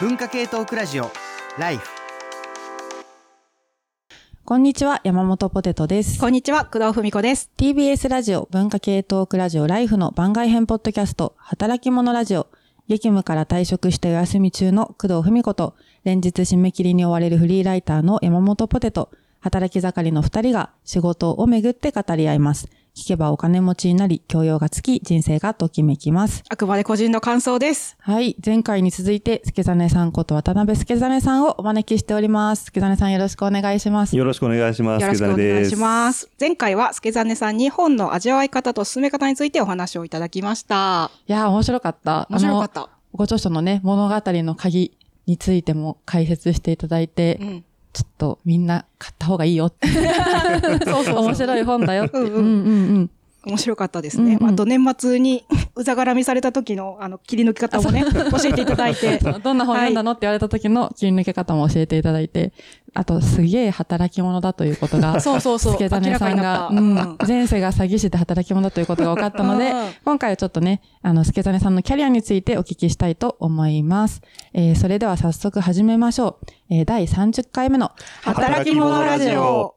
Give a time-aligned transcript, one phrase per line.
[0.00, 1.10] 文化系トークラジオ
[1.58, 1.86] ライフ
[4.46, 6.18] こんにちは、山本ポテトです。
[6.18, 7.50] こんにちは、工藤文子です。
[7.58, 12.46] TBS ラジオ文化系トークラジオライフの番外編ポッドキャスト、働き者ラジオ。
[12.88, 15.74] 激務から退職してお休み中の工藤文子と、
[16.04, 19.10] 連日締め切りに追われるフリーライターの山本ポテト、
[19.40, 22.70] 働き盛りの二人が仕事をめぐって語り合います。
[23.00, 26.42] 聞けばお金持ちになり、教養がつき、人生がときめきます。
[26.50, 27.96] あくまで個人の感想です。
[27.98, 28.36] はい。
[28.44, 32.64] 前回に続いて、助真さんこと渡辺助真さんをお招きしております。
[32.64, 34.14] 助真さんよろしくお願いします。
[34.14, 35.02] よろしくお願いします。
[35.02, 35.76] よろしくお願いしす。
[35.76, 36.28] ます。
[36.38, 41.10] 前回は、助真さんに本の味わい方と進め方についてお話をいただきました。
[41.26, 42.26] いやー、面白かった。
[42.28, 42.90] 面白かった。
[43.14, 47.64] ご著書のね、物語の鍵についても解説していただいて、うん。
[47.92, 49.88] ちょっとみんな買った方がいいよって。
[50.84, 52.18] そうそう面白い本だよって。
[52.18, 53.10] うんうんうんうん
[53.46, 54.34] 面白かったですね。
[54.34, 55.44] うんうんあと、年末に、
[55.74, 59.18] うざがらみされた時の、あの、切り抜き方もね、教えていただいて。
[59.42, 62.52] どんな本読んだのって言われた時の切り抜け方も教えていただいて、
[62.94, 65.72] あと、すげえ働き者だということが、 そうそうそう。
[65.72, 74.22] 助真さん明らかになが、ったうん、前世が詐欺師で働き者だということが分かったので うん、今回はちょっとね、あの、助真さんのキャリアについてお聞きしたいと思います。
[74.52, 76.46] えー、それでは早速始めましょう。
[76.70, 79.74] えー、第30回目の、働き者ラジオ。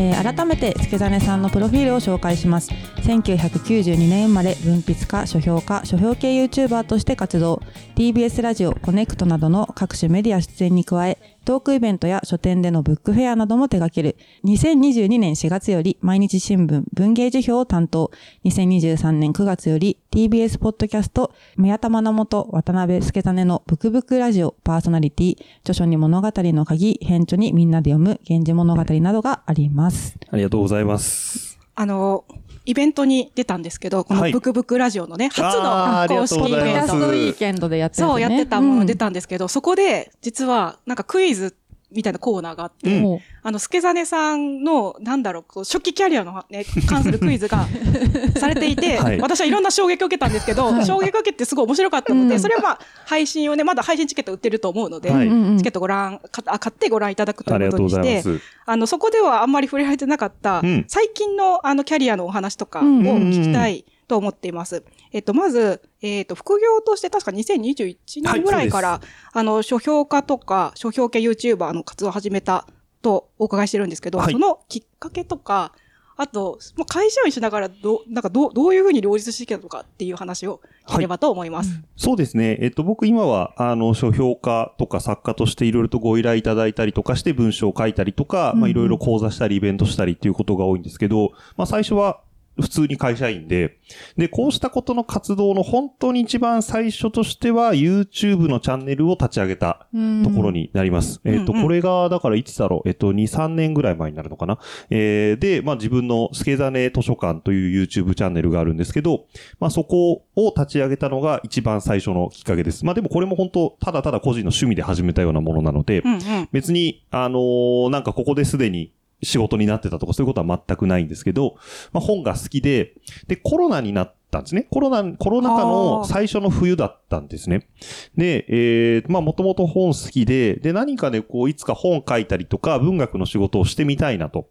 [0.00, 2.70] えー改めて助真さんのプロフィールを紹介します。
[3.02, 7.60] 1992年生まれ文筆家書評家書評系 YouTuber として活動。
[7.96, 14.16] TBS ラジオコネクトなどの各種メディア出演に加えトークイベントや書店でのブックフェアなども手掛ける。
[14.44, 18.10] 2022年4月より毎日新聞文芸辞表を担当。
[18.44, 25.36] 2023年9月より TBS ポッドキャスト宮田真本渡辺助真のブクブクラジオパーソナリティ。
[25.60, 30.16] 著書に物語の鍵編著にみんなで読む源氏物語などがあります。
[30.30, 31.58] ありがとうございます。
[31.74, 32.24] あの、
[32.70, 34.32] イベントに出たんですけど、このはい。
[34.32, 36.52] ブクブクラジオのね、初の公式イベント。
[36.52, 39.00] ポッドキャストウィーケンドでやってるそう、やってたもの出た。
[39.00, 41.56] たんですけど、そこで、実は、なんかクイズ
[41.92, 43.02] みたいなコーナーがあって、うん。
[43.02, 47.66] もうあの、助真さんの、なんだろう、こう初期キャリアのね、関するクイズが
[48.38, 49.20] されていて、はい。
[49.20, 52.40] 私はいろんな衝撃を受けたんですけど、衝撃を受けてすごい面白かったので、うん。
[52.40, 55.26] それはまあ、配信をね、まだ配信チケット売ってると思うので、はい。
[55.26, 55.58] うんうん。
[55.58, 58.22] チケットご覧、かあ買ってご覧いただくということとにして。
[58.66, 60.84] あの、そこではあんまり触れられてなかった、うん。
[60.88, 63.02] 最近のあの、キャリアのお話とかをうん。
[63.02, 64.82] 聞きたいと思っています。
[65.12, 69.00] えっと、まず、えっと、副業として確か2021年ぐらいから、はい
[69.32, 72.66] あの、書評家とか、書評系 YouTuber の活動を始めた
[73.02, 74.32] とお伺いしてるんですけど、はい。
[74.32, 75.72] そのきっかけとか、
[76.16, 81.80] あと、まあ会社員しながらどう、なんかどう、どういうふうに両立してきたのかっていう話を聞ければと思います。
[81.96, 82.58] そうですね。
[82.60, 92.20] えっと、僕今は、あの、書評家とか作家としていろいろとご依頼いただいたりとかして文章を書いたりとか、まあいろいろ講座したりイベントしたりっていうことが多いんですけど、まあ最初は
[92.60, 93.78] 普通に会社員で、
[94.16, 99.88] で、こうしたことの活動の本当に一番最初としては YouTube のチャンネルを立ち上げた
[100.22, 100.60] ところに。
[100.60, 101.20] になります。
[101.24, 104.58] んえっ、と、うんうんこれが、だからいつだろう、えっ、と、2、3年ぐらい前になるのかな？
[104.88, 109.26] えー、で、まあ自分のスケザネ図書館という YouTube チャンネルがあるんですけど、
[109.58, 112.84] まあそこを立ち上げたのが一番最初のきっかけです。
[112.84, 116.20] まあでもこれも本当、ただただ個人の趣味で始めたようなものなので、うんうん。
[116.52, 118.92] 別に、あのーなんかここですでに
[119.22, 121.56] 仕事になってたとかそういうことは全くないんですけど、
[121.92, 122.94] まあ本が好きで、
[123.26, 124.66] で、コロナになったんですね。
[124.70, 127.68] コロナ、コロナ禍の最初の冬だったんですね。
[128.16, 134.48] で、えー、まあもともと本好きで、で、何かね、こう、いつか本書いたりとか、文学の仕事をしてみたいなと。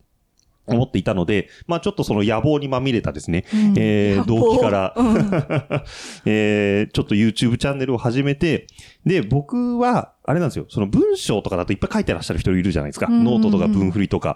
[0.74, 5.18] 思っていたので、まあちょっとその野望にまみれたですね、えー、野望動機から、うん
[6.25, 8.68] えー、ちょっと YouTube チャンネルを始めて、
[9.06, 13.07] で、僕は、あれなんですよ、その文章とかだといっぱい書いてらっしゃる人いるじゃないですか。
[13.09, 14.35] ノートとか文振りとか。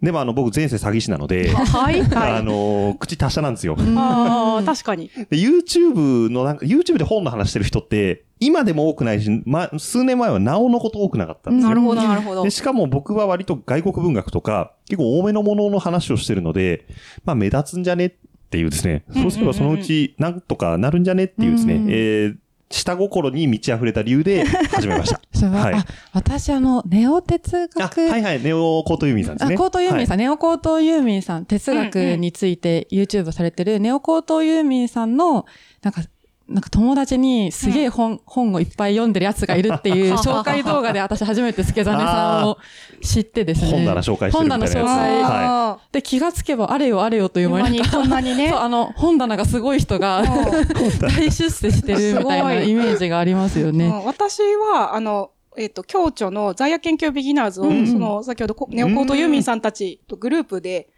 [0.00, 2.32] でもあの、僕前世詐欺師なので、はい、はい。
[2.40, 3.76] あのー口達者なんですよ。
[3.98, 5.10] ああ、確かに。
[5.28, 11.68] で、YouTube のなんか、YouTube で本の話してる人って、今でも多くないし、ま、数年前はなおのこと多くなかったんですよ。
[11.68, 12.50] なるほど、なるほどで、。
[12.50, 16.86] しかも僕は割と外国文学とか、結構多めのものの話をしてるので、
[17.26, 18.12] まあ目立つんじゃねっ
[18.48, 22.36] ていうですね、そうすればそのうちなんとかなるんじゃねっていうですね、うんえー、
[22.70, 25.20] 下心に満ち溢れた理由で始めました。
[25.46, 28.08] ははいあ私、あの、ネオ哲あ、学。
[28.08, 29.54] はいはい、ネオコートユーミンさんですね。
[29.54, 30.16] あ、コートユーミンさん。
[30.16, 35.46] ん、ネオコートユーミンさん、哲学について YouTube されてる、ネオコートユーミンさんの、
[35.82, 36.02] なんか、
[36.50, 42.58] なんか友達にすげえ本、本をいっぱい読んでるやつがいるっていう 紹介動画で私初めて助真さんを
[43.00, 43.70] 知ってですね。
[43.86, 44.74] 本棚紹介してるみたいなやつ。
[44.74, 48.58] 本棚紹介はで、気がつけばあれよあれよという間にそんなにね そう、。
[48.58, 50.24] あの、本棚がすごい人が
[51.00, 53.86] 大出世してるみたいなイメージがありますよね。
[53.86, 60.88] うん私は、あの、えっ、と、共著の在野研究ビギナーズを、うんうんその、先ほどこ、ネオコートユーミンさんたちとグループで、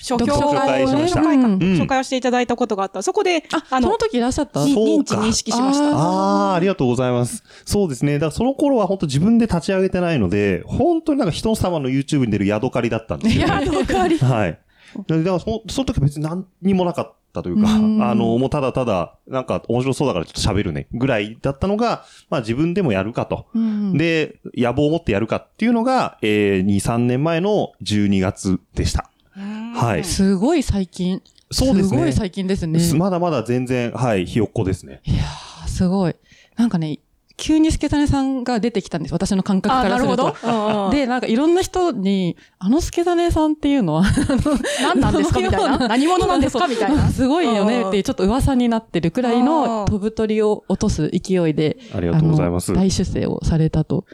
[0.00, 3.02] 書評会をね紹介をしていただいたことがあった。
[3.02, 4.60] そこで、あ、その時いらっしゃった？
[4.60, 5.96] 認知認識しました。
[5.96, 7.44] ああ、ありがとうございます。
[7.64, 8.14] そうですね。
[8.14, 13.52] だからその頃は本当自分で立ち上げてないので、本当になんか人様の YouTube に出るヤドカリだったんですよ、ね。
[13.52, 14.58] ヤドカリはい。
[15.06, 23.46] だからそその時は別に何にもなかったというか、うんあの、もうただただ、なんか面白そうだからちょっと喋るね、ぐらいだったのが、まあ自分でもやるかと。
[23.54, 29.08] うんで、野望を持ってやるかっていうのが、えー、2、3年前の12月でした。
[29.34, 31.22] はいすごい最近。
[31.50, 32.80] そうですねすごい最近ですね。
[32.98, 35.00] まだまだ全然、はい、ひよっこですね。
[35.04, 36.16] いやー、すごい。
[36.56, 36.98] なんかね、
[37.36, 39.12] 急に助種さんが出てきたんです。
[39.12, 44.04] 私の感覚あ、からするなるほどで、なんかいろんな人に、あの助種さんっていうのは、
[44.82, 45.78] 何なんですかみたいな？
[45.88, 47.08] 何者なんですかみたいな？
[47.10, 52.72] すごいよねってちょっと噂になってるくらいあのー飛ぶ鳥を落とす勢いで、ありがとうございます。
[52.72, 54.04] 大出世をされたと。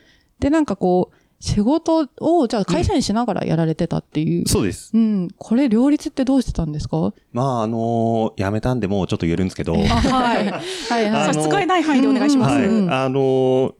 [0.40, 4.48] で、なんかこう、仕事を、じゃあ会社員しながらやられてたっていう。
[4.48, 4.90] そうです。
[4.92, 5.28] うん。
[5.38, 7.12] これ両立ってどうしてたんですか？
[7.32, 9.84] まあ、あのー辞めたんでもうちょっと言えるんですけど、 はい。
[9.84, 10.46] はい。
[10.50, 12.56] はいあの差し支えない範囲でお願いします。
[12.56, 13.74] うんあのー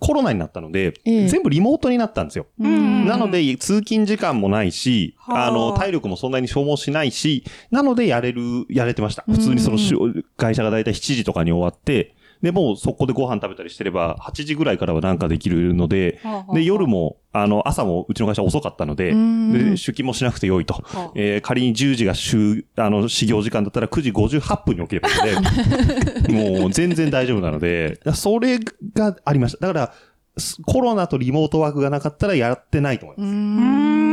[0.00, 2.46] コロナになったので、ええ全部リモートになったんですよ。
[2.58, 9.24] うんなので、通勤時間もないし、はああの、体力もそんなに消耗しないし、なのでやれる、やれてました。
[9.28, 9.94] うん普通にそのし、
[10.36, 16.20] 会社がだいたい7時とかに終わって、で、もうそこでご飯食べたりしてれば、8時ぐらいからはなんかできるので、
[16.52, 20.74] で、夜も、あの、朝もうちの会社遅かったので、うんで出勤もしなくてよいと。
[20.74, 28.58] はあえー仮に10時が週、あの、始業時間だったら9時58分に起きればいいので、 もう全然大丈夫なので、それ
[28.94, 29.66] がありました。
[29.66, 29.92] だから、
[30.36, 34.11] すコロナとリモートワークがなかったらやってないと思います。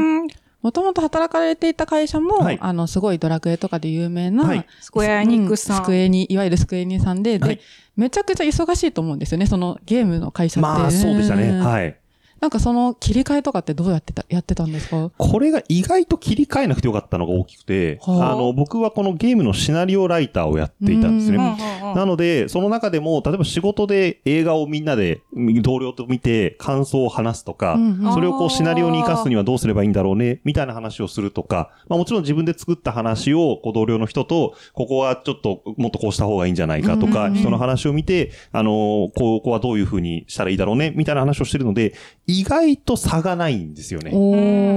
[0.62, 5.82] もともと働かれていた会社も、はいあの、すごいドラクエとかで有名な、はいスクエアエニックスさん。
[5.82, 7.60] うスクエニ、いわゆるスクエニさんで、で、はい
[8.00, 10.70] めちゃくちゃ忙しいと思うんですよね、そのゲームの会社って。
[10.70, 11.50] まあ、そうでしたね。
[11.50, 11.52] い。
[11.52, 11.99] はい。
[12.42, 15.12] なんかその切り替えとかってどうやってた、やってたんですか？
[15.18, 18.32] これが意外と切り替えなくてよかったのが大きくて、はあ。
[18.34, 21.38] あの、僕はこのゲームのシナリオライターをやっていたんですうね。
[21.38, 25.22] うんなので、その中でも、例えば仕事で映画をみんなで、
[25.64, 28.14] 同僚と見て感想を話すとか、うんうん。
[28.14, 41.96] それをこうシナリオに活かすにはどうすればいいんだろうね、みたいな話をするとか、まあもちろん自分で作った話を、こう同僚の人と、ここはちょっともっとこうした方がいいんじゃないかとか、人の話を見て、あの、ここはどういうふうにしたらいいだろうね、みたいな話をしてるので、
[42.30, 44.12] 意外と差がないんですよね。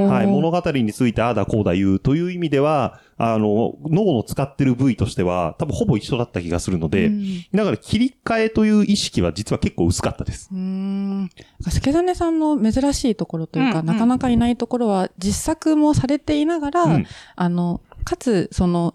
[0.08, 7.22] はい、物語についてああだこうだ言うという意味では、あの、脳の使ってる部位としては、多分ほぼ一緒だった気がするので、うん
[7.52, 10.48] だから切り替えという意識は実は結構薄かったです。
[10.50, 11.30] うーん。
[11.68, 17.06] 助種さんの珍しいところというか、うんうんなかなかいないところは、実作もされていながら、うん
[17.36, 18.94] あの、かつ、その、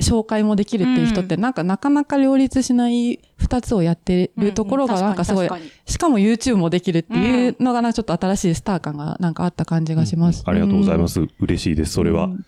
[0.00, 5.48] 紹介もできるっていう人って、なんかなかなか両立しない二つをやってるところが、なんかすごい、
[5.86, 10.42] しかも YouTube もできるっていうのが、なんかちょっと新しいスター感がなんかあった感じがします。
[10.46, 11.20] ありがとうございます。
[11.40, 12.24] 嬉しいです、それは。
[12.24, 12.44] うん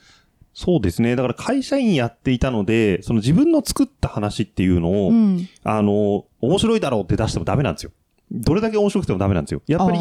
[0.52, 1.16] そうですね。
[1.16, 5.48] だから会社員やっていたので、その自分の作った話っていうのを、うん。
[5.62, 7.92] あの、面白いだろうって出してもダメなんですよ。
[8.30, 9.62] どれだけ面白くてもダメなんですよ。
[9.66, 9.98] やっぱり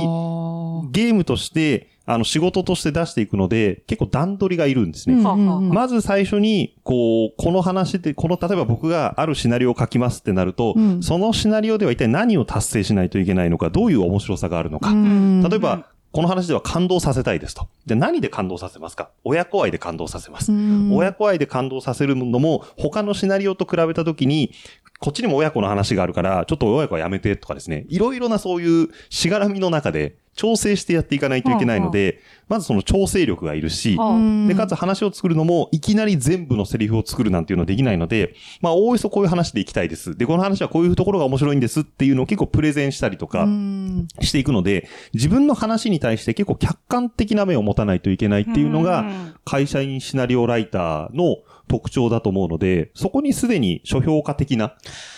[0.92, 5.16] ゲームとして、あの仕事として出していくので、結構段取りがいるんですね。
[5.16, 14.90] うんうんまず最初に、こう、この話で、この、例えば僕があるシナリオを書きますってなると、うんそのシナリオでは一体何を達成しないといけないのか、どういう面白さがあるのか。
[14.90, 17.68] うん例えば、この話では感動させたいですと。
[17.86, 19.12] じゃあ何で感動させますか？
[19.24, 20.52] 親子愛で感動させます。
[20.52, 24.52] うん親子愛で感動させるのも、他のシナリオと比べたときに、
[24.98, 27.86] こっちにも親子の話があるから、ちょっと親子はやめてとかですね。
[27.90, 34.00] いろいろなそういうしがらみの中で調整してやっていかないといけないので、まずその調整力がいるし、
[34.48, 40.16] で、かつ話を作るのも、いきなり全部のセリフを作るなんていうのはできないので、まあ、おおよそこういう話でいきたいです。
[40.16, 44.08] で、この話はこういうところが面白いんですっていうのを結構プレゼンしたりとかうん。
[44.22, 49.36] していくので、自分の話に対して結構客観的な目を持たないといけないっていうのが、ん。
[49.44, 54.76] 会社員シナリオライターの特徴だと思うので、そこにすでに書評家的な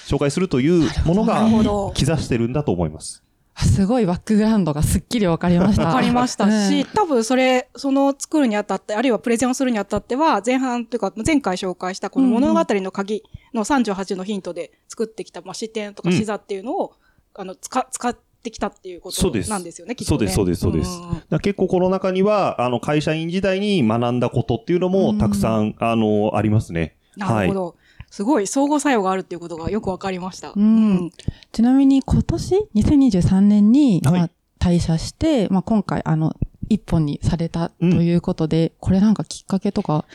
[0.07, 3.23] 紹介するというものなが兆してるんだと思います。
[3.61, 5.87] あすごいバックグラウンドがすっきりわかりました。
[5.87, 16.93] わかりましたし、うん多分それ、その作るにあたって、あるいはプレゼンをするにあたっては、前半というか、前回紹介したこの物語の鍵の38のヒントで作ってきた、まあ、視点とかうん視座っていうのを、
[17.35, 20.27] あの、使、使ってきたっていうことなんですよね、きっとね。
[20.31, 26.95] そうですそうですそうですんん結構この中には、あの、会社員時代に学んだことっていうのもたくさん、あの、ありますね。
[27.17, 27.75] なるほど。
[28.11, 30.51] すごい相互作用があるっていうことがよくわかりました。
[30.53, 31.11] うん。
[31.53, 34.19] ちなみに今年、2023年に、はい。
[34.19, 36.35] まあ、退社して、まあ、今回、あの、
[36.67, 40.05] 一本にされたということで、これなんかきっかけとか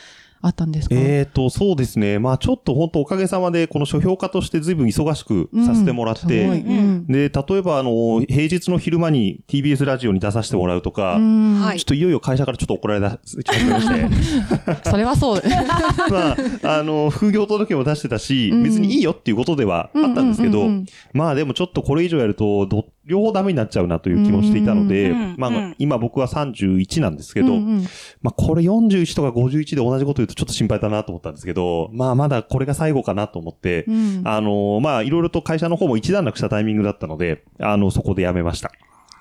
[0.43, 0.95] あったんですか？
[0.97, 2.19] えーと、そうですね。
[2.19, 6.29] まあちょっと本当おかげさまで、この書評家として随分忙しくさせてもらって、うん。
[6.29, 7.07] すごいうん。
[7.07, 13.37] で、例えばあの、平日の昼間に TBS ラジオに出させてもらうとか、ちょっといよいよ会社からちょっと怒られだし
[13.69, 14.09] まして、
[14.91, 15.43] それはそう。
[16.11, 27.87] まあ、あの、副業届も出してたし、うん別にいいよっていうことではあったんですけどうんうんうんうん、まあでもちょっとこれ以上やると、ど、両方ダメになっちゃうなという気もしていたのでまあうん今僕は31なんですけど、うんうん
[28.23, 38.71] まあこれ41とか51で同じこと言うとちょっと心配だなと思ったんですけど、まあまだこれが最後かなと思って、うんあの、まあいろいろと会社の方も一段落したタイミングだったので、あの、そこで辞めました。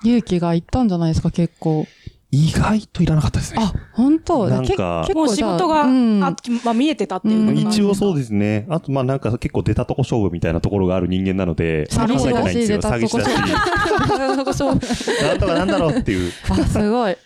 [0.04, 1.86] 勇気がいったんじゃないですか、結構。
[2.30, 3.62] 意外といらなかったですね。
[3.62, 4.48] あ、本当？
[4.48, 8.66] なんかけ結もう仕事が、うんあまあ、見えてたっていう一応そうですね。
[8.68, 12.78] あと、まあなんか結構出たとこ勝負みたいなところがある人間なので、詐欺師だし、いんですよ。
[12.78, 15.22] 出た詐欺師だし、し。
[15.22, 16.32] なんとかなんだろうっていう。
[16.50, 17.16] あ、すごい。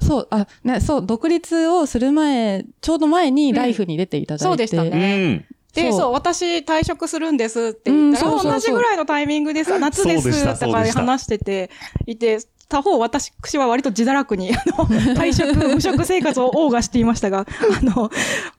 [0.00, 4.44] そう、あ、ね、そう、独立をする前、ちょうど前にライフに出ていただいて。
[4.44, 5.44] そうでしたうねん。
[5.74, 11.70] で、そう私退職するんですって言ったら、同じぐらいのタイミングです、夏ですとか話してて
[12.06, 17.46] いて、他方、私は割と自堕落に、あの、退職、 無職生活を謳歌していましたが、あ
[17.84, 18.10] の、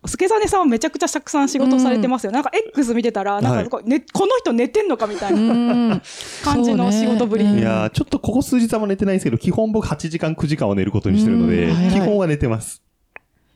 [0.06, 2.32] 助真さんはめちゃくちゃたくさん仕事されてますよ。
[2.32, 6.02] なんか X 見てたら、なんかこう、ね、この人寝てんのかみたいうなん。
[6.44, 7.46] 感じの仕事ぶり。
[7.46, 12.82] ねいやーちょっとここ数日はもう寝てないんですけど、基本僕8時間9時間は寝ることにしてるのでうん、基本は寝てます。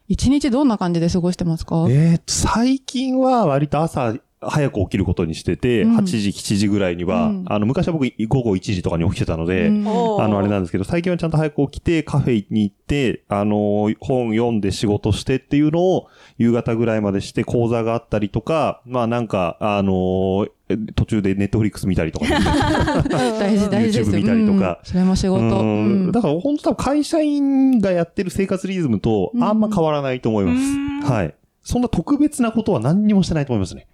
[0.08, 1.86] 一日どんな感じで過ごしてますか？
[1.90, 5.98] えーと、最近は割と朝、早く起きることにしてて、うん。
[5.98, 7.46] 8時、7時ぐらいには、うん。
[7.48, 22.26] あの、昔は僕午後1時とかに起きてたので、あの、あれなんですけど、最近はちゃんと早く起きて、カフェに行って、あの、本読んで仕事してっていうのを、夕方ぐらいまでして講座があったりとか、まあなんか、あの、え途中でネットフリックス見たりとか
[23.10, 24.12] 大事、大事です。
[24.12, 24.80] YouTube 見たりとか。
[24.84, 24.86] うん。
[24.86, 26.12] それも仕事。
[26.12, 30.60] だから本当多分会社員がやってる生活リズムとあんま変わらないと思います。
[30.60, 31.02] うん。
[31.02, 31.34] はい。
[31.64, 33.88] そんな特別なことは何にもしてないと思いますね。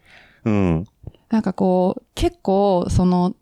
[0.45, 0.85] うん。
[1.29, 3.35] なんかこう、結構、その、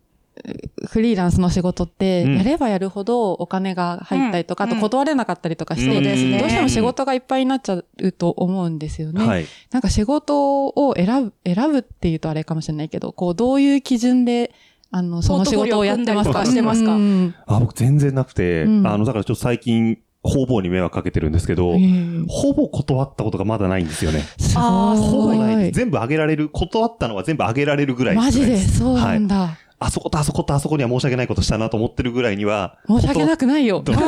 [0.88, 2.36] フリーランスの仕事って、うん。
[2.36, 4.70] やればやるほどお金が入ったりとか、うん。
[4.72, 9.24] あと断れなかったりとかして、そうですねどうしても仕事がいっぱいになっちゃうと思うんですよね。
[9.24, 9.46] はい。
[9.70, 14.52] なんか仕事を選ぶ、選ぶっていうとあれかもしれないけど、こう、どういう基準で、
[14.90, 16.94] あの、その仕事をやってますかしてますか？
[16.96, 17.34] うん。
[17.46, 18.86] あ、僕全然なくて、うん。
[18.86, 24.20] あの、だからちょっと最近、方々に迷惑かけてるんですけど、うんほぼ断ったことがまだないんですよね。
[24.38, 25.38] すあーほぼごい。
[25.38, 25.76] ないです。
[25.76, 29.26] 全部あげられる、断ったのは全部あげられるぐらいマジで、そうなんはい。
[29.28, 29.58] だ。
[29.80, 33.82] あそことあそことあそこには申し訳ないことしたなと思ってるぐらいには、申し訳なくないよ。
[33.86, 33.98] 申し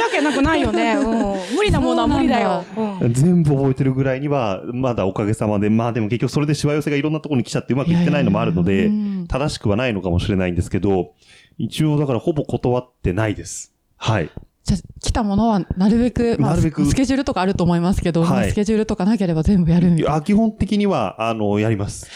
[0.00, 0.94] 訳なくないよね。
[0.94, 1.56] うん。
[1.56, 2.64] 無理なものは無理だよ。
[3.00, 3.12] うん。
[3.12, 8.90] 全部覚えてるぐらいには、まだおかげさまで、まあでも結局それでしわ寄せがいろんなところに来ちゃってうまくいってないのもあるので
[9.28, 11.12] 正しくはないのかもしれないんですけど、
[11.58, 13.74] 一応だからほぼ断ってないです。
[13.98, 14.30] はい。
[14.64, 20.14] じゃあ来たものはなるべく、まあ、なるべくスケジュールとかあると思いますけど、はいまあスケジュールとかなければ全部やるみたいな。
[20.16, 22.08] あ基本的には、あの、やります。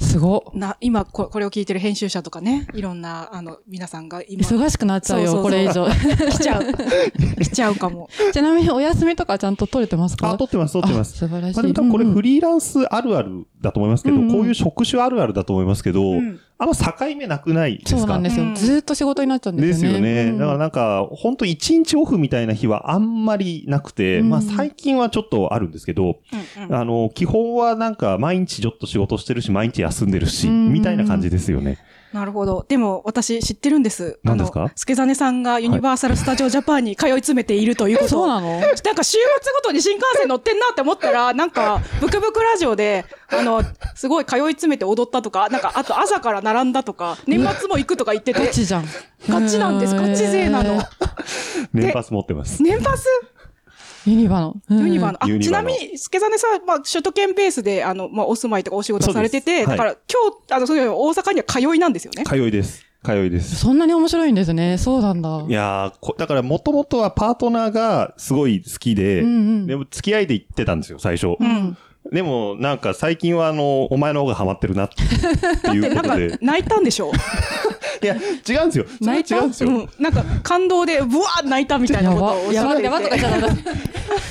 [0.00, 0.58] すごっ。
[0.58, 5.86] な、今こ、これを聞いてる編集者とかね、いろんな、あの、皆さんが今、忙しくなっちゃうよ、そうそうそうこれ以上。
[6.30, 6.64] 来ちゃう。
[7.40, 8.08] 来ちゃうかも。
[8.32, 10.30] ちなみにお休みとかちゃんと取れてますか？
[10.30, 11.14] あ、撮ってます、撮ってます。
[11.14, 11.72] あ素晴らしい。
[11.72, 18.00] まあこれフリーランスあるあるだと思いますけど、うんうんこういう職種あるあるだと思いますけど、うんあんま境目なくないですか？
[18.00, 18.44] そうなんですよ。
[18.44, 19.98] うんずーっと仕事になっちゃうんでですすよね。
[19.98, 20.30] よね。
[20.30, 26.16] うんだからなんか、本当一日オフみたいな日はあんまりなくて、うんまあ最近はちょっとあるんですけど、
[26.56, 31.78] うんうんあの、基本はなんか毎日ちょっと仕事してるし、毎日休んでるし、うんみたいな感じですよね。
[32.14, 32.64] なるほど。
[32.68, 34.20] でも、私知ってるんです。
[34.22, 34.70] 何ですか？
[34.76, 38.08] 助真さんがユニバーサル・スタジオ・ジャパンに通い詰めているということを。
[38.08, 38.60] そうなの？
[38.60, 43.64] なんか週末ごとに新幹線乗ってんなって思ったら、なんか、ブクブクラジオで、あの、
[43.96, 48.84] すごい通い詰めて踊ったとか、なんか、あと朝から並んだとか、年末も行くとか言っててガ、チじゃん。
[49.28, 49.96] ガチなんです。
[49.96, 50.80] ガチ勢なの。
[51.72, 52.62] 年パス持ってます。
[52.62, 53.08] 年パス？
[54.06, 54.56] ユニバの。
[54.70, 55.18] うんユニバの。
[55.22, 62.24] あ、ちなみに、助真さん、まあ、首都圏ベースで、あの、まあ、お住まいとかお仕事されてて、だから、今日、あの、そういう大阪には通いなんですよね？
[62.24, 62.84] 通いです。
[63.04, 63.56] 通いです。
[63.56, 64.78] そんなに面白いんですね。
[64.78, 65.44] そうなんだ。
[65.46, 69.32] いやだからもともとはパートナーがすごい好きで、うんう
[69.64, 71.36] んでも付き合いで行ってたんですよ、最初。
[71.38, 71.76] うん。
[72.10, 75.02] でも、なんか最近はあの、お前の方がハマってるなって
[75.74, 76.38] いで、なんかうことで。
[76.44, 77.10] 泣いたんでしょ？
[77.10, 77.10] い
[78.06, 78.86] や、違うんですよ。
[79.00, 79.36] 泣いた？
[79.36, 79.70] 違うんですよ。
[79.70, 79.88] うん。
[79.98, 82.82] なんか、感動で、ブワー泣いたみたいなことをおっしゃってて。
[82.84, 83.74] やばとか言っちゃダメだ。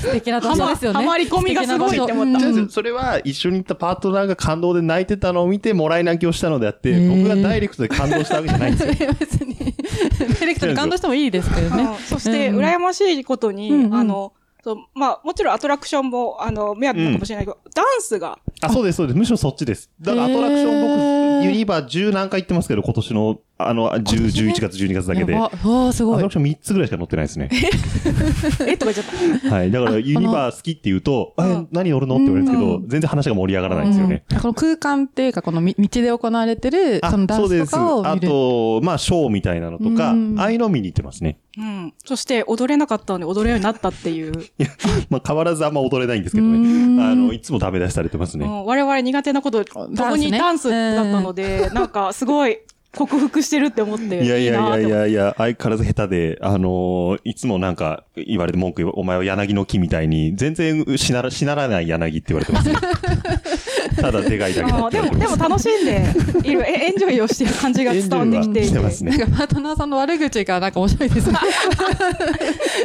[0.04, 0.96] 素敵な場所ですよね。
[0.98, 9.12] はまはまり込みがすごいって思ったうんそれは一緒に行ったパートナーが感動で泣いてたのを見てもらい泣きをしたのであって、僕がダイレクトで感動したわけじゃないんですよ。
[9.18, 11.96] 別に、ディレクトに感動してもいいですけどねうん。
[11.96, 19.18] そして、うん羨ましいことに、うんうんあの、そうまあ、もちろんアトラクションも、あの、目当てかもしれないけど、ダンスが、あ、そうです、そうです。
[19.18, 19.90] むしろそっちです。
[20.00, 25.32] だからアトラクション僕、ユニバー10何回行ってますけど、今年のあの、10、11月、12月だけで。
[25.32, 26.32] やばわあ、すごいアトラク。
[26.32, 27.48] ション3つぐらいしか乗ってないですね。
[28.66, 29.54] えとか言っちゃった。
[29.54, 29.70] はい。
[29.70, 32.16] だから、ユニバー好きって言うと、うんえ、何乗るの？
[32.16, 34.24] って言われるんですけど、全然話が盛り上がらないんですよね。
[34.30, 38.28] うんこの空間っていうか、このみ道で行われてる、あそのダンスとかをあ見る。
[38.28, 41.38] と、まあ、ショーみたいなのとか、うんああいうのを見に行ってますね。
[41.56, 41.94] うん。
[42.04, 44.32] そして踊れなかったので踊れるようになったっていう。
[45.08, 46.58] まあ、変わらずあんま踊れないんですけどね。
[46.58, 46.60] う
[46.96, 48.44] んあの、いつもダメ出しされてますね。
[48.46, 52.58] うん我々苦手なこと、共にダンスだったので、なんかすごい
[52.94, 54.24] 克服してるって思って。
[54.24, 62.76] いやいやいやいやいや、相変わらず下手で、あのーいつもなんか言われて文句言う、お前は柳の木みたいに、全然しなら、しならない柳って言われてますね。
[64.00, 64.90] ただでかいだけでも。
[64.90, 66.04] でも楽しんで
[66.42, 68.68] いる、えエンジョイをしてる感じが伝わってきていて。
[68.68, 69.16] してますね。
[69.16, 71.38] なんかパートナーさんの悪口がなんか面白いですね。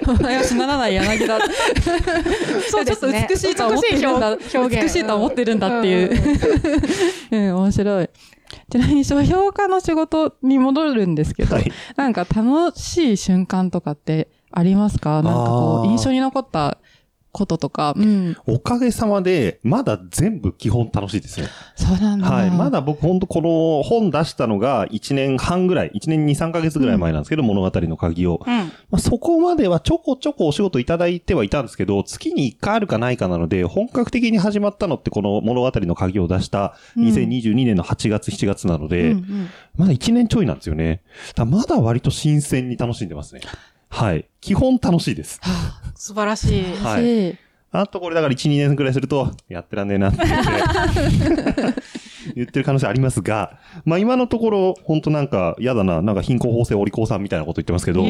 [0.07, 1.39] お前は死ならない柳だ。
[2.69, 4.35] そうですねちょっと美しいと思ってるんだ。
[4.35, 6.11] 美しい表現美しいと思ってるんだっていう。
[7.31, 8.09] うん、面白い。
[8.69, 11.71] ちなみに書評家の仕事に戻るんですけど、はい。
[11.95, 15.21] なんか楽しい瞬間とかってありますか？
[15.21, 16.77] なんかこう、印象に残った
[17.31, 17.93] こととか。
[17.95, 18.37] うん。
[18.47, 21.47] おかげさまで、まだ全部基本楽しいですね。
[21.75, 22.29] そうなんだ。
[22.29, 22.51] はい。
[22.51, 28.41] まだ僕本当この本出したのが1年半ぐらい、1年2、3ヶ月ぐらい前なんですけど、物語の鍵を。
[28.45, 28.55] うん。
[28.55, 41.01] まあ、そこまではちょこちょこお仕事いただいてはいたんですけど、月に1回あるかないかなので、本格的に始まったのってこの物語の鍵を出した2022年の8月、7月なので、うんうんまだ1年ちょいなんですよね。
[41.35, 43.39] だまだ割と新鮮に楽しんでますね。
[43.89, 44.29] はい。
[44.41, 45.39] 基本楽しいです。
[45.95, 46.63] 素晴らしい。
[46.77, 47.37] はいい。
[47.71, 51.53] あとこれだから1、2年ぐらいすると、やってらんねえなって言って、
[52.35, 58.03] 言ってる可能性ありますが、まあ今のところ、本当なんか嫌だな、なんか貧困法制お利口さんみたいなこと言ってますけど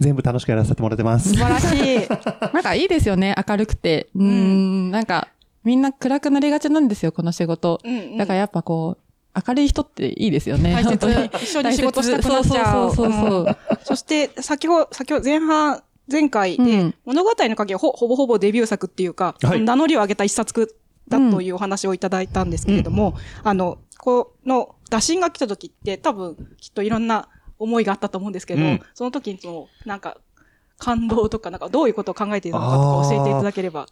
[0.00, 1.36] 全部楽しくやらせてもらってます素。
[1.36, 2.08] 晴らしい。
[2.54, 4.08] なんかいいですよね、明るくて。
[4.14, 5.28] うーん、なんか、
[5.64, 7.80] みんな暗くなりがちなんですよ、この仕事。
[7.84, 9.03] うんうんだからやっぱこう、
[9.46, 10.72] 明るい人っていいですよね。
[10.72, 11.30] 大切。
[11.42, 12.94] 一緒に仕事したくなっちゃう。
[12.94, 13.40] そうそうそうそう。
[13.40, 13.56] うん。
[13.82, 16.94] そして、先ほど、先ほど前半、前回で、うん。
[17.04, 19.60] 物語の鍵はほほぼほぼデビュー作っていうか、はい。
[19.60, 20.76] 名乗りを上げた一冊
[21.08, 28.80] だというお話をいただいたんですけれども、あの、この打診が来た時って多分きっといろんな思いがあったと思うんですけど、うん。
[28.94, 30.18] その時にその、なんか、
[30.78, 33.86] 感動とか、なんかどういうことを考えているのかとか教えていただければ。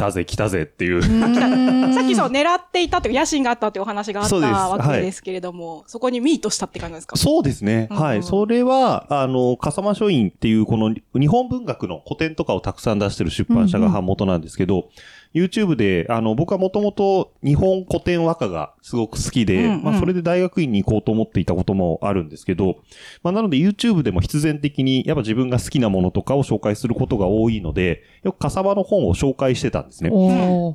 [0.00, 1.02] 来たぜ来たぜっていう。
[1.92, 7.16] さっきそう狙っていたという野心があったっていうお話があったわはいけですけれども、そこにミートしたって感じですか？
[7.16, 7.88] そうですね。
[7.90, 8.22] うんはい。
[8.22, 14.88] それは、あの、笠間書院っていうこの日本文学の古典とかをたくさん出してる出版社が版元なんですけど、
[15.34, 19.82] YouTube で、あの、僕はもともと日本古典和歌がすごく好きで、うんうん。
[19.84, 22.78] まあ、それで大学院に行こうと思っていたこともあるんですけど、
[23.22, 30.10] まあ、なので YouTube でも必然的に、やっぱ自分が好きなものとかを紹介することが多いので、よく笠間の本を紹介してたんですね。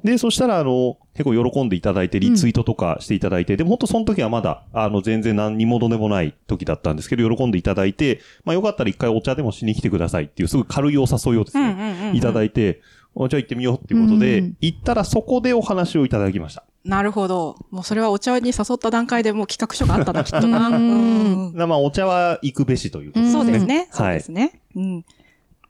[0.04, 12.16] で、そしたら、あの、結構喜んでいただいて、リツイートとかしていただいて、でも本当その時はまだ、あの、全然何にもどでもない時だったんですけど、喜んでいただいて、まあよかったら一回お茶でもしに来てくださいっていう、すごい軽いお誘いをですうんうんね、うんうん。
[12.16, 12.82] いただいて、
[13.16, 16.66] おじゃあ行ってみようっていうことで、うん行ったらそこでお話をいただきました。
[16.84, 17.56] なるほど。
[17.72, 20.68] もうそれはお茶に誘った段階でもう企画書があったな、きっとな。
[20.68, 23.42] うんうんなまあお茶は行くべしということですね。
[23.42, 23.88] そうですね。
[23.92, 24.62] そうはいですね。
[24.76, 25.06] うん。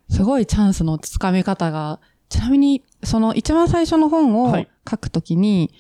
[0.10, 5.72] すごいチャンスのつかみ方が、ちなみに、その一番最初の本をはい書くときに、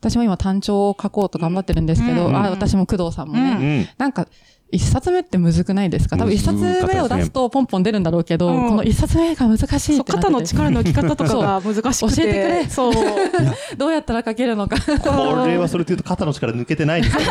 [0.00, 3.88] 私も今単調を書こうと頑張ってるんですけど、うんあ、私も工藤さんもね、うんうん。
[3.98, 4.28] なんか、
[4.72, 6.16] 一冊目ってむずくないですか？
[6.16, 12.16] 多分一冊目を出すとポンポン出るんだろうけど、うんこの一冊目が難しいって肩の力の置き方とかが難しくて。
[12.16, 12.92] 教えてくれそう。
[13.76, 14.76] どうやったら書けるのか。
[14.80, 17.28] これはそれというと肩の力抜けてないですよね。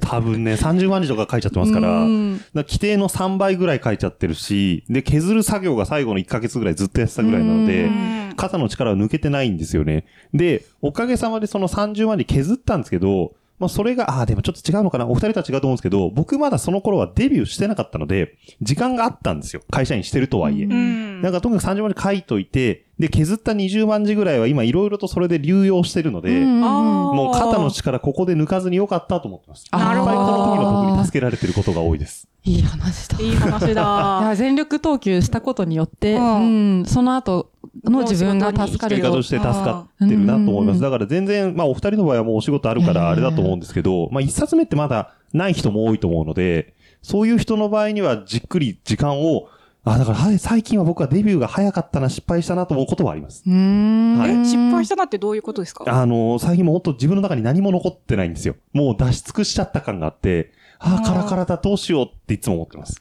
[0.00, 10.04] 多分ね、30万字とか書いちゃってますから、規定の3倍ぐらい書いちゃってるし、で、削る作業が最後の1ヶ月ぐらいずっとやってたぐらいなのでう、肩の力は抜けてないんですよね。
[10.32, 19.62] で、おかげさまでその30万字削ったんですけど、まあそれが、ああ、でもちょっと違うのかなお二人とは違うと思うんですけど、僕まだその頃はデビューしてなかったので、時間があったんですよ。
[19.70, 20.64] 会社員してるとはいえ。
[20.64, 21.22] うんうん。
[21.22, 29.66] なんかとにかく30万字書いといて、で、削った20万字ぐらいは今いろいろとそれで流用してるので、うんもう肩の力ここで抜かずによかったと思ってます。
[29.70, 32.28] あーいっぱいこの時の僕に助けられてることが多いです。
[32.44, 33.18] いい話だ。
[33.20, 34.20] いい話いだ。
[34.28, 37.50] や全力投球したことによって、ううんん、その後
[37.84, 39.22] の自分が助かるよ結果と。
[39.22, 40.80] して助かってるなと思います。
[40.80, 49.48] だから全然、まあお二人の場合はもうお仕事あるからあれだと思うんですけど、 まあ一冊目ってまだない人も多いと思うので、そういう人の場合にはじっくり時間を、
[49.84, 53.42] あ、だからはい最近は僕はデビューが早かったな、失敗したなと思うことはあります。
[53.46, 55.84] うーんはいえ、失敗したなってどういうことですか？
[55.86, 58.56] あの、最近も本当自分の中に何も残ってないんですよ。
[58.72, 63.00] もう出し尽くしちゃった感があって、ああ、カラカラだ、どうしようっていつも思ってます。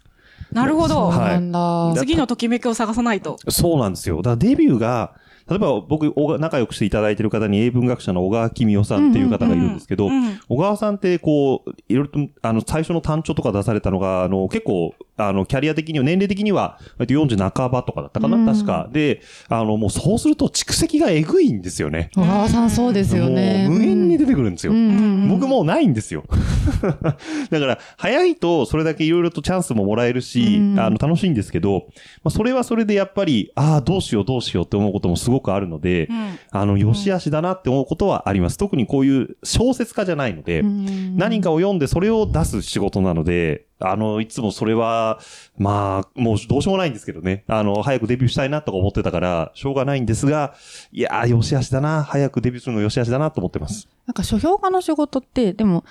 [0.58, 1.12] なるほど。
[1.12, 1.94] そうなんだ。
[1.98, 3.38] 次のときめきを探さないと。
[3.48, 4.18] そうなんですよ。
[4.18, 5.14] だからデビューが、
[5.50, 18.88] 例えば僕、おが仲良くしていただいている方に英文学者の小川公夫さんっていう方がいるんですけど、うん小川さんってこう、いろいろと、あの、最初の単調とか出されたのが、あの、結構、あの、キャリア的には、年齢的には、割と40半ばとかだったかな、うん確か。
[18.92, 22.12] で、あの、もうそうすると蓄積がえぐいんですよね。
[22.16, 23.68] 小川さんそうですよね。
[23.68, 24.74] もう無限に出てくるんですよ。
[24.74, 26.24] 僕もうないんですよ。
[26.82, 31.88] だから、早いとそれだけいろいろとチャンスももらえるし、うんあの、楽しいんですけど、
[32.24, 38.58] まあ、それはそれでやっぱり、ああ、どうしようどうしようって思うこともすごくあるので、うんあの、良し悪しだなって思うことはあります。
[38.58, 45.20] 特にこういう小説家じゃないので、うん何かを読んでそれを出す仕事なので、あの、いつもそれは、
[45.58, 47.44] まあ、もうどうしようもないんですけどね。
[47.48, 50.56] あの、早くデビューしたいなとか思ってたから、しょうがないんですが、
[50.92, 52.04] いやー、良し悪しだな。
[52.04, 53.88] 早くデビューするの良し悪しだなと思ってます。
[54.08, 55.84] なんか書評家の仕事って、でも、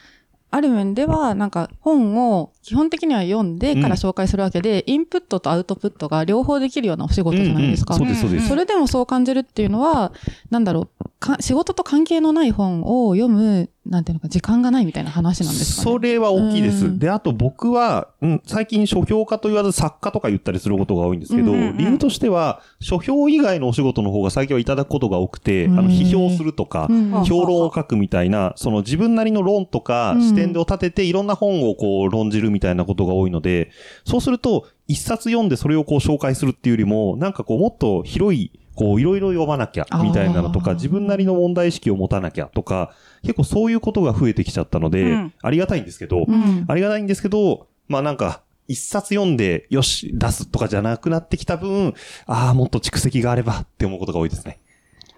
[0.51, 7.97] ある面では、なんか本を基本的には読んでから紹介するわけで、インプットとアウトプットが両方できるようなお仕事じゃないですか。
[7.97, 8.49] うんうんそうです、そうです。
[8.49, 10.13] それでもそう感じるっていうのは、
[10.51, 15.93] なんだろう、か仕事と関係のない本を読む、なんていうのか、時間がないみたいな話なんですかね。
[15.93, 16.75] それは大きいでうん。
[16.75, 16.99] す。
[16.99, 21.77] で、あと僕は、うん、最近書評家と言わず作家とか言ったりすることが多いんですけど、うんうんうん。
[21.77, 26.89] 理由としては、書評以外のお仕事の方が最近はいただくことが多くて、あの、うん批評するとか、
[27.27, 30.23] 評論を書くみたいな、その自分なりの論とかうん。
[30.23, 33.71] 視点を立てていろんな本をこう論じるみたいなことが多いので、
[34.05, 51.95] そうすると一冊読んでそれをこう紹介するっていうよりも、なんかこうもっと広い、こういろいろ読まなきゃみたいなのとか、自分なりの問題意識を持たなきゃとか、結構そういうことが増えてきちゃったので、うんありがたいんですけど、うんありがたいんですけど、まあなんか、一冊読んで、よし、出すとかじゃなくなってきた分、
[52.27, 54.59] ああ、もっと蓄積があればって思うことが多いですね。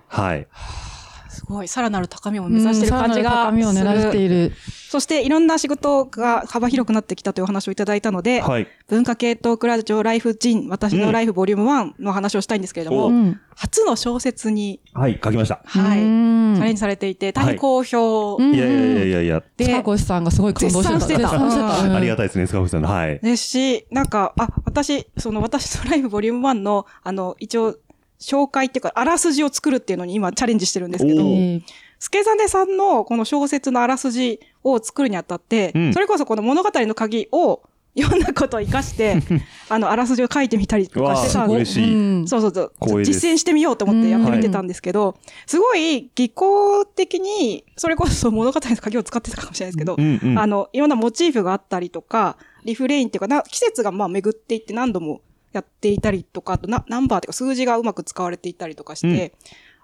[0.06, 0.46] はい。
[1.38, 4.18] すごい、さらなる高みを目指してる感じがうんさらなる高みを狙って。
[4.18, 4.52] いる。
[4.90, 8.66] そして、いろんな仕事が幅広くなってきたというお話をいただいたので、はい。
[8.88, 15.60] 文化系トークラジオライフジン、私のライフボリューム1の話をしたいんですけれども、おうん初の小説に、はい、書きました。
[15.64, 20.98] はい、チうんャレンジされていて、大変好評うんいやいやいやいやいや、で、塚越さんがすごい感動してた。
[20.98, 22.88] 絶賛してたありがたいですね、塚口さんの。
[22.88, 23.18] はい。
[23.20, 27.76] ですし、なんか、あ、私、その私のライフボリューム1の、あの、一応、
[28.20, 31.22] 紹介っていうか、あらすじを作るっていうのに今チャレンジしてるんですけど
[31.98, 35.92] 助真さんのこの小説のあらすじを作るにあたって、うん。
[35.92, 37.62] それこそこの物語の鍵を
[37.98, 39.16] 読んだことを活かして、
[39.68, 43.04] あの、あらすじを書いてみたりとかしてたんでそうそうそう。
[43.04, 50.38] 実践してみようと思ってやってみてたんですけど、すごい技巧的に、それこそ物語の鍵を使ってたかもしれないですけど、うんうん。
[50.38, 55.20] あの、いろんなモチーフがあったりとか、リフレインっていうかな、季節がまあ巡っていって何度も
[55.52, 59.32] やっていたりとか、あとなナンバーっていうか数字がうまく使われていたりとかして、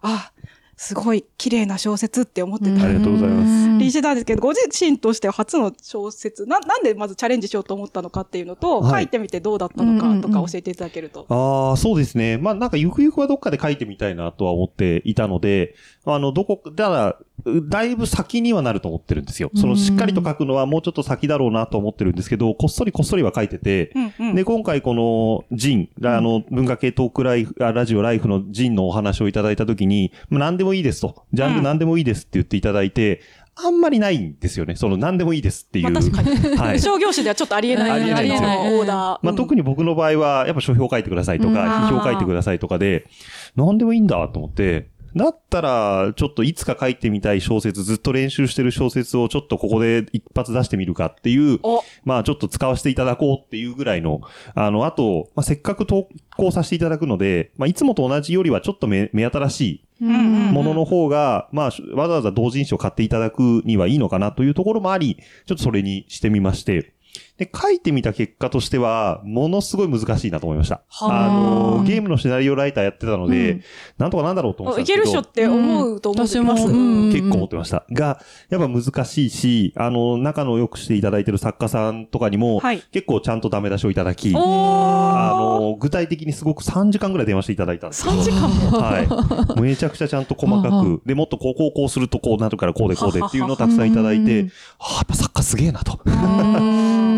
[0.03, 0.33] あ、
[0.77, 2.85] すごい綺麗な小説って思ってた。
[2.85, 3.79] ありがとうございます。
[3.79, 9.05] りしてたんですけど、ご自身としては初の小説、な、なんでまずチャレンジしようと思ったのかっていうのと、はい。
[9.05, 11.27] 書いてみてどうだったのかとか教えていただけると。
[11.29, 12.39] ああ、そうですね。
[12.39, 15.75] まあなんかゆくゆくはどっかで書いてみたいなとは思っていたので、
[16.05, 19.51] あの、どこ、だから、うだいぶ先にはなると思ってるんですよ。
[19.55, 24.35] そのしっかりと書くのはもうちょっと先だろうなと思ってるんですけど、こっそりこっそりは書いてて、うんうん。
[24.35, 31.27] で、今回このジン、あの、文化系トークライフ、あラジオライフのジンのお話をいただいたときに、まあ何でもいいですと。
[31.33, 33.21] ジャンル何でもいいですって言っていただいて、
[33.57, 34.75] あんまりないんですよね。
[34.75, 35.91] その何でもいいですっていう。
[35.91, 36.57] まあ確かに。
[36.57, 36.81] はい。
[36.81, 37.91] 商業種ではちょっとありえない。
[37.91, 39.19] ありえないオーダー。
[39.23, 43.07] まあ、特に僕の場合は、やっぱ書評書いてくださいとうんか、批評書いてくださいとかで、
[43.55, 54.23] なんでもいいんだと思って、だったら、ちょっといつか書いてみたい小説、ずっと練習してる小説をちょっとここで一発出してみるかっていう、お、まあちょっと使わせていただこうっていうぐらいの、
[54.55, 66.95] あの、あと、まあせっかく投稿させていただくので、まあいつもと同じよりはちょっと目目新しいものの方が、まあわざわざ同人誌を買っていただくにはいいのかなというところもあり、ちょっとそれにしてみまして、
[67.37, 70.83] で、書いてみた結果としては、ものすごい難しいなと思いました。
[70.89, 73.63] はあの、あゲームのシナリオライターやってたので、うん
[73.99, 75.23] なんとかなんだろうと思ってたんいけですけど。
[75.23, 76.67] るっしょって思うと思ってます？
[76.67, 76.71] う
[77.09, 77.85] ん結構思ってました。
[77.91, 78.21] が、
[78.51, 88.13] やっぱ難しいし、あの、仲の良くしていただいてる作家さんとかにも、はい結構ちゃんとダメ出しをいただき、おーあの、具体的にすごく3時間ぐらい電話していただいたんですよ。
[88.13, 88.79] 3時間も。
[88.79, 89.61] はい。
[89.61, 95.99] めちゃくちゃちゃんと細かく、で、もっとこう、こう、こうするとこうなるからこうでこうでっていうのをたくさんいただいうんて、ああ、やっぱ作家すげえなと。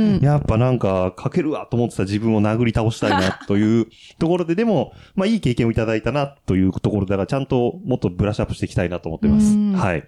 [0.07, 3.87] うんやっぱなんか、書けるわと思ってた自分を殴り倒したいなという
[4.19, 9.73] ところで、でも、まあいい経験をいただいたなというところだから、ちゃんともっとブラッシュアップしていきたいなと思ってますうん。
[9.73, 10.05] はい。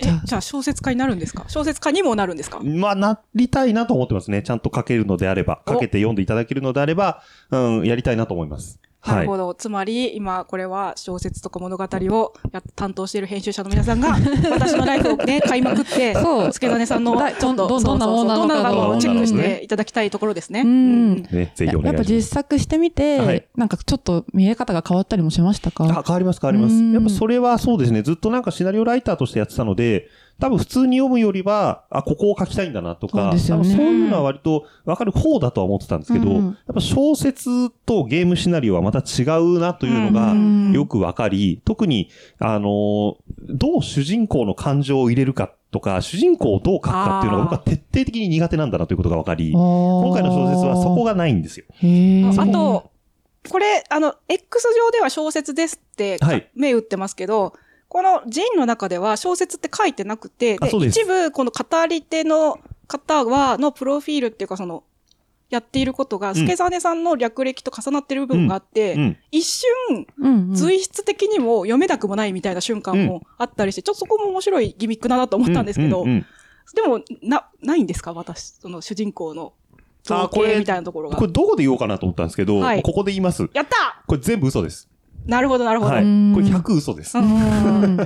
[0.00, 2.60] え、じゃあ小説家になるんですか小説家にもなるんですか？
[2.60, 4.42] まあ、なりたいなと思ってますね。
[4.42, 8.80] ちゃんと書けるのであれば、お書けて読んでいただけるのであれば、うん、やりたいなと思います。
[9.08, 9.54] はいなるほど。
[9.54, 14.10] つまり、今、これは小説とか物語をや担当している編集者の皆さんが、
[14.52, 20.62] 私のライフをね、買いまくって、そう助種さんのだ、ちょっと、どどんなものなのかどうをチェックしていただきたいところですね。
[20.62, 22.12] うんね、ぜひおやっぱ願いします。
[22.14, 25.84] 実作してみて、はいなんかちょっと見え方が変わったりもしましたか？
[25.84, 26.74] あ、変わります変わります。
[26.74, 28.02] うんやっぱそれはそうですね。
[28.02, 30.08] ずっとなんかシナリオライターとしてやってたので、
[30.40, 36.44] 多分普通に読むよりは、あ、ここを書きたいんだなとそうか、そういうのは割と分かる方だとは思ってたんですけど、うん。
[36.44, 40.72] やっぱ小説とゲームシナリオはまた違うなというのがうん。
[40.72, 43.14] よく分かり、特に、あのー
[43.50, 51.64] どう主人公の感情を入れるかとか、主人公をどう書くかっていうのが僕は徹底的に苦手なんだなということが分かり、今今回の小説はそこがないんですよ。
[52.38, 52.90] あと、
[53.48, 56.50] これ、あの、X 上では小説ですって、はい。
[56.54, 57.54] 目打ってますけど、
[57.88, 64.84] このジンの中では小説って書いてなくて、一部、この語り手の方は、のプロフィールっていうか、その、
[65.48, 69.16] やっていることが、ん助真さんの略歴と重なってる部分があって、うん。
[69.30, 70.06] 一瞬、
[70.52, 78.12] 随筆的にも読めなくもないみたいな瞬間もあったりして、ちょっとそこも面白いギミックだなと思ったんですけど、でも、な、ないんですか？
[78.12, 79.54] 私、その主人公の
[80.02, 81.24] 造あこれ形みたいなところがこ。
[81.24, 83.48] れどこで言おうかなと思ったんですけど、はいここで言います。
[83.54, 84.86] やったこれ全部嘘です。
[85.28, 85.92] なるほど、なるほど。
[85.92, 86.04] はい。
[86.04, 87.16] うんこれ100嘘です。
[87.18, 88.04] う こうんれ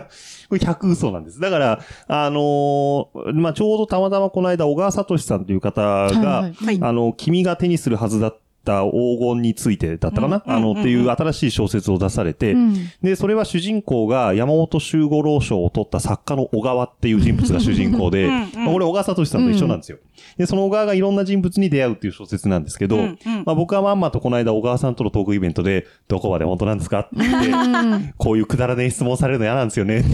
[0.51, 1.41] 100嘘なんです。
[1.41, 10.81] だから、あのーまあ、ちょうどたまたまこの間、小川聡さんという方が、はいはいはいあの、君が手にするはずだった黄金についてだったかな、あの、うんうんうん。
[10.81, 12.75] っていう新しい小説を出されて、うん。
[13.03, 19.99] で、それは主人公が山本周五郎賞を取った作家の小川っていう人物が主人公で、まあこれ小川聡さんと一緒なんですよ。
[20.37, 22.99] で、その小川がいろんな人物に出会うっていう小説なんですけど、
[23.45, 27.01] まあ僕はまんまとこの間小川さんとのトークイベントで、どこまで本当なんですか？
[27.01, 30.05] って言って、こういうくだらねえ質問されるの嫌なんですよね。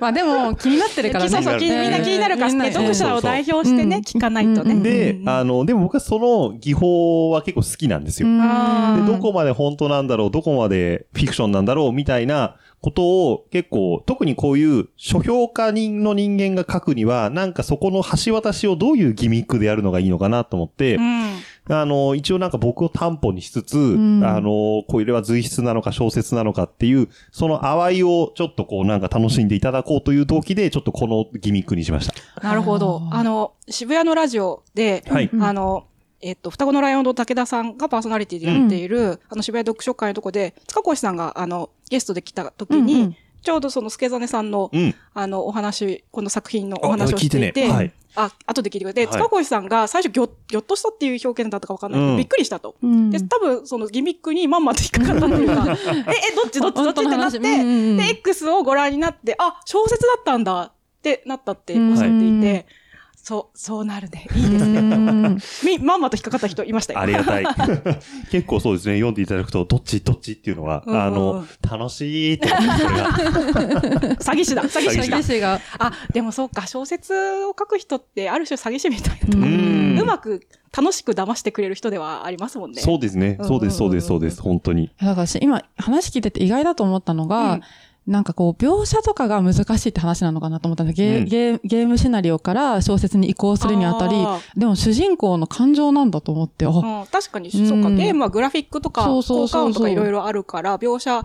[0.00, 1.30] まあでも気になってるからね。
[1.30, 2.58] そうそう、気になるみんな気になるから、みん。
[2.58, 4.02] な読者を代表してね、うん。
[4.02, 4.74] 聞かないとね。
[4.74, 5.28] うんでう、ん。
[5.28, 8.28] あの、でも僕はその技法は結構好きなんですよ。
[8.28, 21.30] で、どこまで本当なんだろう、どこまでフィクションなんだろう、みたいなことを結構、特にこういう書評家人の人間が書くには、なんかそこの橋渡しをどういうギミックでやるのがいいのかなと思って、うん
[21.68, 32.42] あの、一応なんか僕を担保にしつつ、んあの、これは随筆なのか小説なのかっていう、その淡いをちょっとこうなんか楽しんでいただこうという動機で、ちょっとこのギミックにしました。
[32.42, 33.02] なるほど。
[33.12, 35.30] あの、渋谷のラジオで、はい。
[35.32, 35.86] うんあの、
[36.22, 43.16] えっと、双子のライオンと武田さんがパーソナリティでやっている、あの、渋谷読書会のとこで、塚越さんが、あの、ゲストで来た時に、うんうん。
[43.42, 44.94] ちょうどその助真さんの、うん。
[45.14, 47.72] あの、お話、この作品のお話をあ聞いしてていて、ね。
[47.72, 47.92] はい。
[48.16, 49.22] あ、後で聞いてくれて、はい。
[49.22, 52.00] 塚越さんが最初ぎょ、ぎょっとしたっていう表現だったかわかんない。
[52.00, 52.16] けど、うん。
[52.18, 52.76] びっくりしたと。
[52.82, 53.10] うん。
[53.10, 55.66] で、多分、そのギミックにまんまと引っかかったっていうか、
[56.12, 62.66] え、え、どっちどっちどっちってなって、で、X をご覧になって、あ、小説だったんだってなったっておっしゃっていて、
[63.22, 64.26] そう、そうなるね。
[64.34, 64.80] いいですね。
[64.80, 67.00] うんみ、まんまと引っかかった人いましたよ。
[67.00, 67.44] ありがたい。
[68.32, 72.72] 結構そうですね、読んでいただくと、どっちどっちっていうのは、うんうんうんあの、楽しいってそれが。
[74.16, 75.22] 詐欺師だ、詐欺師だ詐欺。
[75.22, 75.60] 師が。
[75.78, 77.12] あ、でもそうか、小説
[77.44, 82.80] を書く人って、ある種詐欺師みたいなうまく楽しく騙してくれる人ではありますもんね。
[82.80, 83.38] そうですね。
[83.42, 84.40] そうです、そうです、そうです。
[84.40, 84.90] 本当に。
[85.00, 87.62] だからし今話聞いてて意外だと思ったのが、うん
[88.06, 91.24] なんかこう描写とかが難しいって話なのかなと思ったんですゲー,、うん。
[91.26, 98.14] ゲーゲームシナリオから小説に移行するにあたりあでも主人公の感情なんだと思ってあ、うん、確かに、うんそうか、ゲー。
[98.14, 101.24] ムはグラフィックとか、効果音とかいろいろあるから、描写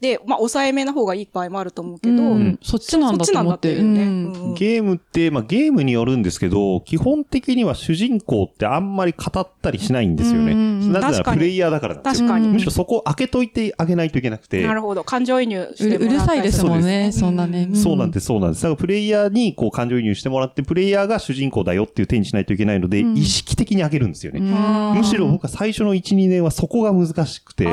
[0.00, 4.54] で、まあ、抑えめな方がいい場合もあると思うけど、うんそっちなんだと思ってそっちなんだっていうね。
[4.58, 10.52] ゲームって、まあゲームによるんですけど、基本的には主人公ってあんまり語ったりしないんですよね。
[10.52, 12.28] うんなぜならにプレイヤーだからなんですよ。
[12.28, 12.46] 確かに。
[12.46, 14.62] うんむしろそこを開けといてあげないといけなくて。
[14.62, 15.04] なるほど。
[15.04, 18.62] 感情移入しうるうるてもらったりさいですもんねそんなね、そうなんです、そうなんです。
[18.62, 24.40] だからプレイヤーにこう感情移入してもらって、プレイヤーが主人公だよっていう手にしないといけないので、うん意識的に開けるんですよね。
[24.40, 27.64] むしろ僕は最初の1、2年はそこが難しくて、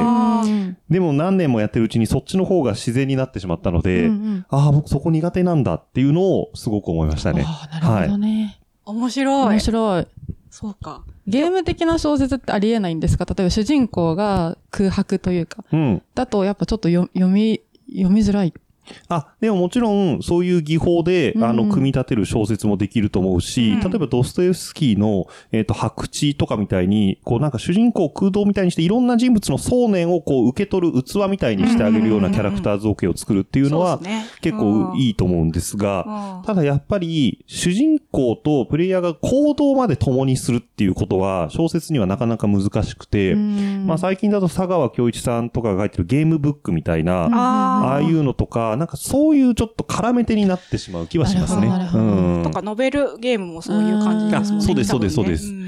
[0.89, 7.43] でも何年もやってるうちにそっちの方が自然になってしまったので、うんうんああ、僕そこ苦手なんだっていうのをすごく思いましたね。
[7.45, 9.49] ああなるほどね、面白い。
[9.49, 10.07] 面白い
[10.51, 11.03] そうか。
[11.25, 13.25] ゲーム的な小説ってありえないんですか？
[13.25, 16.01] 例えば主人公が空白というかうん。
[16.13, 18.53] だとやっぱちょっと読読み読みづらい
[19.07, 21.43] あ、でももちろん、そういう技法で、うん。
[21.43, 23.79] あの、組み立てる小説もできると思うし、うん。
[23.79, 33.99] 例えばドストエフスキーの、えっ、と、白地とかみたいに、こうなんか主人公を空洞みたいにして、いろんな人物の想念をこう受け取る器みたいにしてあげるようなキャラクター造形を作るっていうのは、
[34.41, 36.45] 結構いいと思うんですが、うん。
[36.45, 51.67] ただやっぱり、主人公とプレイヤーが行動まで共にするっていうことは、小説にはなかなか難しくて、まあ最近だと佐川京一さんとかが書いてるゲームブックみたいな、あああいうのとか、なんかそういうちょっと絡め手になってしまう気はしますね。
[51.67, 52.27] なるほどなるほど。
[52.27, 52.43] うん。
[52.43, 54.63] とか、ノベルゲームもそういう感じですもんね。
[54.63, 55.51] あそうですそうですそうです。
[55.51, 55.62] ん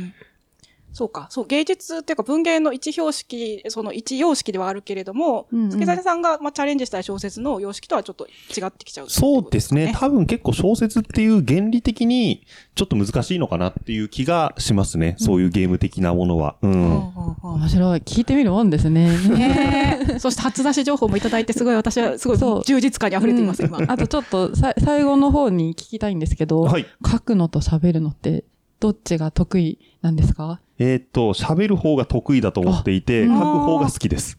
[0.96, 1.28] そうか。
[1.30, 9.94] そう、芸術っていうか文芸の一標識、その一様式ではあるけれども、うんうん助真さんが、まあ、チャレンジしたい小説の様式とはちょっと違ってきちゃう、そうですね。
[9.94, 15.16] 多分結構小説っていう原理的にちょっと難しいのかなっていう気がしますね。
[15.18, 16.56] そういうゲーム的なものは。
[16.62, 17.12] うん。
[17.44, 18.00] 面白い。
[18.00, 19.18] 聞いてみるもんですね。
[19.28, 23.82] ね えそして初出し情報もいただいて、すごい私はすごいそう充実感に溢れています、うん今。
[23.86, 26.86] あとちょっとさ最後の方に聞きたいんですけど、はい。
[27.06, 28.46] 書くのと喋るのって
[28.86, 30.60] どっちが得意なんですか？
[30.78, 34.38] えーっと、喋る方が得意だと思っていて、あ書く方が好きです。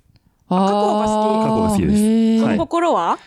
[0.49, 2.39] 書く方が好き書く方が好きです。
[2.39, 2.59] そのはい。
[2.59, 3.19] 心は、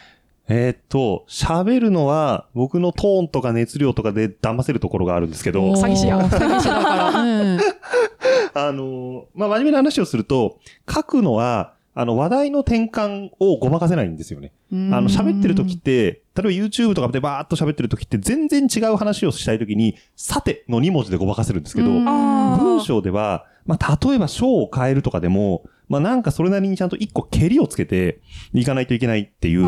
[0.47, 6.17] えーっと、喋るのは僕のトーンとか熱量とかで騙せるところがあるんですけど詐欺師や。
[6.19, 7.09] 詐欺師だから。
[7.21, 7.59] うん。
[8.55, 10.57] あのーまあ、真面目な話をすると、
[10.89, 14.53] 書くのは、あの、話題の転換をごまかせないんですよね。
[14.71, 28.21] あの、喋ってる時って、例えば YouTube とかでバーっと喋ってる時って全然違う話をしたい時に、さての2文字でごまかせるんですけど、文章では、まあ、例えば章を変えるとかでも、まあ、なんかそれなりにちゃんと一個蹴りをつけて
[28.53, 29.65] いかないといけないっていう、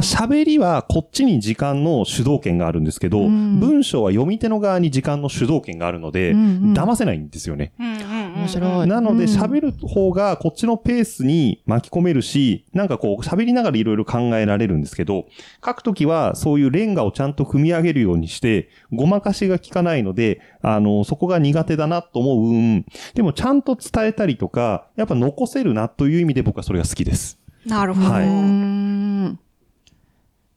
[0.00, 3.60] 喋りはこっちに時間の主導権があるんですけど、うん。
[3.60, 6.72] 文章は読み手の側に時間の主導権があるので、うんうん。
[6.74, 7.72] 騙せないんですよね。
[7.78, 8.86] 面白い。
[8.86, 9.30] なのでうん。
[9.30, 15.26] 喋る方がこっちのペースに巻き込めるし、なんかこう喋りながらいろいろ考えられるんですけど、
[15.64, 22.84] 書くときはそういうレンガをちゃんと組み上げるようにして、ごまかしが効かないので、あの、そこが苦手だなと思う運。
[23.14, 27.38] でもちゃんと伝えたりとか、やっぱ残せるなという意味で僕はそれが好きです。
[27.66, 28.10] なるほど。
[28.10, 29.38] はい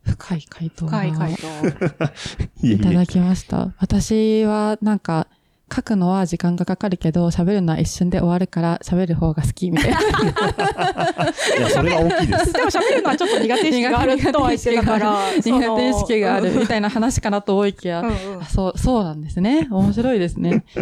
[0.05, 1.47] 深い回答深い回い答。
[2.61, 2.79] い。
[2.79, 3.73] ただきました。
[3.79, 5.27] 私はなんか、
[5.73, 9.99] 書くのは時間がかかるけど、喋るのは一瞬で終わるから、喋る方が好きみたいな。
[11.57, 12.53] いや、それは大きいです。
[12.53, 15.17] でも喋るのはちょっと苦手意識があるとは言ってたから。
[15.43, 19.67] 苦手意識があるみたいな話かなと思いきや、うんうんあそう、そうなんですね。
[19.71, 20.63] 面白いですね。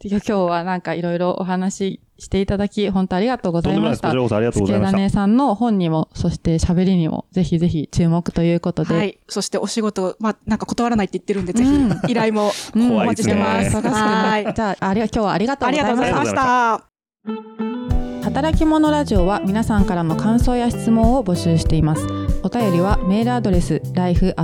[0.00, 4.02] じゃあ今日はなんかいろいろお話ししていただき、本当ありがとうごとんでもないです。
[4.02, 4.28] こざいましたちら。
[4.28, 4.96] こそありがとうござい助ました。
[4.98, 8.94] 種さんの本にも、そして喋りにも、ぜひぜひ注目ということで。
[8.94, 9.18] はい。
[9.28, 13.76] そしてお仕事、まあ、なんか断らないって言ってるんで、ぜうんひ依頼もお待ちしてます。
[13.76, 14.54] 忙しくなはい。
[14.54, 16.84] じゃあ、ありが、今日はありがとうありございましがとうございたま。
[16.84, 18.24] した。
[18.24, 22.27] 働き者ラジオは皆さんからの感想や質問を募集しています。
[22.48, 24.34] お便りはメールアドレス life.tbs.co.jp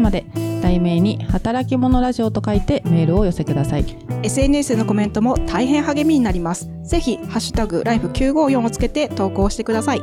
[0.00, 0.26] まで
[0.60, 3.86] 題名に働き者ラジオと書いてメールを寄せください。
[4.22, 6.68] SNS のコメントも大変励みになります。
[6.84, 10.02] ぜひ、ハッシュタグ、ライフ954をつけて投稿してください。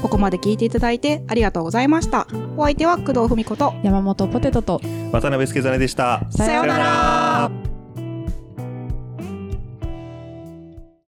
[0.00, 2.26] ここまで聞いていただいてありがとうございました。
[2.56, 4.80] お相手は工藤文子と、山本ポテトと
[5.12, 6.24] 渡辺助真でした。
[6.30, 7.71] さようなら